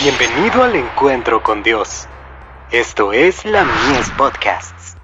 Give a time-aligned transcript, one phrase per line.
[0.00, 2.06] Bienvenido al encuentro con Dios.
[2.70, 4.94] Esto es la Mies Podcasts.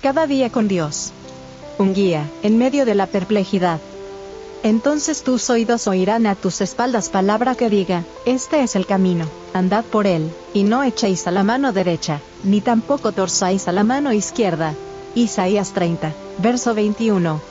[0.00, 1.12] Cada día con Dios.
[1.78, 3.80] Un guía, en medio de la perplejidad.
[4.62, 9.84] Entonces tus oídos oirán a tus espaldas palabra que diga, este es el camino, andad
[9.84, 14.12] por él, y no echéis a la mano derecha, ni tampoco torzáis a la mano
[14.12, 14.74] izquierda.
[15.16, 17.50] Isaías 30, verso 21.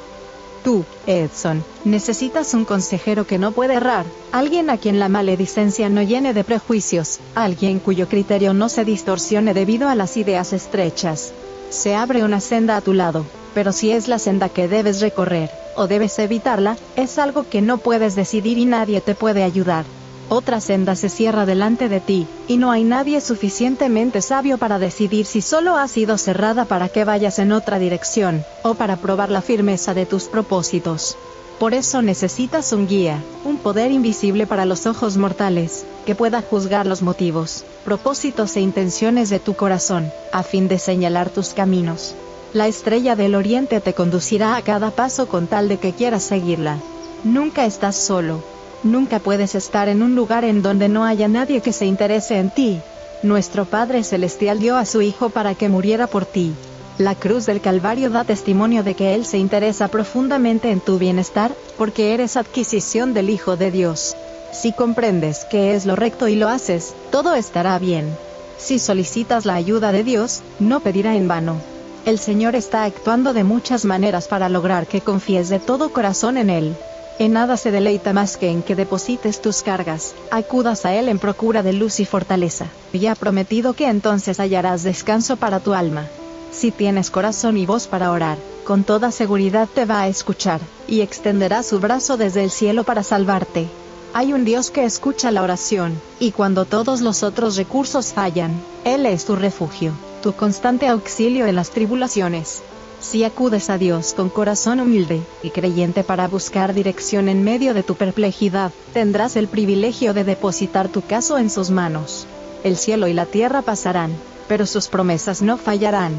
[0.63, 6.03] Tú, Edson, necesitas un consejero que no puede errar, alguien a quien la maledicencia no
[6.03, 11.33] llene de prejuicios, alguien cuyo criterio no se distorsione debido a las ideas estrechas.
[11.69, 13.25] Se abre una senda a tu lado,
[13.55, 17.79] pero si es la senda que debes recorrer, o debes evitarla, es algo que no
[17.79, 20.00] puedes decidir y nadie te puede ayudar
[20.33, 25.25] otra senda se cierra delante de ti, y no hay nadie suficientemente sabio para decidir
[25.25, 29.41] si solo ha sido cerrada para que vayas en otra dirección, o para probar la
[29.41, 31.17] firmeza de tus propósitos.
[31.59, 36.87] Por eso necesitas un guía, un poder invisible para los ojos mortales, que pueda juzgar
[36.87, 42.15] los motivos, propósitos e intenciones de tu corazón, a fin de señalar tus caminos.
[42.53, 46.77] La estrella del oriente te conducirá a cada paso con tal de que quieras seguirla.
[47.25, 48.41] Nunca estás solo,
[48.83, 52.49] Nunca puedes estar en un lugar en donde no haya nadie que se interese en
[52.49, 52.79] ti.
[53.21, 56.53] Nuestro Padre Celestial dio a su Hijo para que muriera por ti.
[56.97, 61.51] La cruz del Calvario da testimonio de que Él se interesa profundamente en tu bienestar,
[61.77, 64.15] porque eres adquisición del Hijo de Dios.
[64.51, 68.09] Si comprendes que es lo recto y lo haces, todo estará bien.
[68.57, 71.57] Si solicitas la ayuda de Dios, no pedirá en vano.
[72.05, 76.49] El Señor está actuando de muchas maneras para lograr que confíes de todo corazón en
[76.49, 76.75] Él.
[77.21, 81.19] En nada se deleita más que en que deposites tus cargas, acudas a Él en
[81.19, 86.07] procura de luz y fortaleza, y ha prometido que entonces hallarás descanso para tu alma.
[86.51, 91.01] Si tienes corazón y voz para orar, con toda seguridad te va a escuchar, y
[91.01, 93.67] extenderá su brazo desde el cielo para salvarte.
[94.15, 98.51] Hay un Dios que escucha la oración, y cuando todos los otros recursos fallan,
[98.83, 102.63] Él es tu refugio, tu constante auxilio en las tribulaciones.
[103.01, 107.81] Si acudes a Dios con corazón humilde y creyente para buscar dirección en medio de
[107.81, 112.27] tu perplejidad, tendrás el privilegio de depositar tu caso en sus manos.
[112.63, 114.15] El cielo y la tierra pasarán,
[114.47, 116.13] pero sus promesas no fallarán.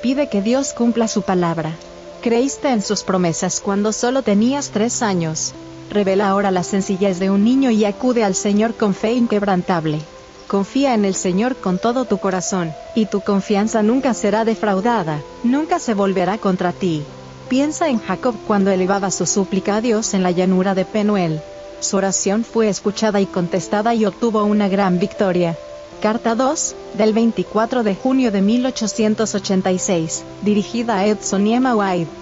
[0.00, 1.72] Pide que Dios cumpla su palabra.
[2.22, 5.52] Creíste en sus promesas cuando solo tenías tres años.
[5.90, 10.00] Revela ahora la sencillez de un niño y acude al Señor con fe inquebrantable.
[10.52, 15.78] Confía en el Señor con todo tu corazón, y tu confianza nunca será defraudada, nunca
[15.78, 17.02] se volverá contra ti.
[17.48, 21.40] Piensa en Jacob cuando elevaba su súplica a Dios en la llanura de Penuel.
[21.80, 25.56] Su oración fue escuchada y contestada y obtuvo una gran victoria.
[26.02, 32.21] Carta 2, del 24 de junio de 1886, dirigida a Edson y Emma White.